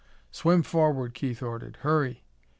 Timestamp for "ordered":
1.43-1.75